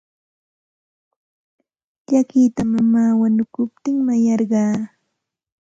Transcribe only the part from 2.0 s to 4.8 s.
Llakita mamaa wanukuptin mayarqaa.